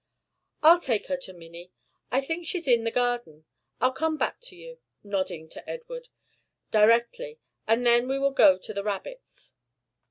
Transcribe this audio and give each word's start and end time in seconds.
"I'll 0.63 0.81
take 0.81 1.05
her 1.09 1.17
to 1.17 1.31
Minnie; 1.33 1.71
I 2.09 2.21
think 2.21 2.47
she's 2.47 2.67
in 2.67 2.85
the 2.85 2.89
garden. 2.89 3.45
I'll 3.79 3.91
come 3.91 4.17
back 4.17 4.41
to 4.45 4.55
you," 4.55 4.79
nodding 5.03 5.47
to 5.49 5.69
Edward, 5.69 6.07
"directly, 6.71 7.37
and 7.67 7.85
then 7.85 8.07
we 8.07 8.17
will 8.17 8.31
go 8.31 8.57
to 8.57 8.73
the 8.73 8.83
rabbits." 8.83 9.53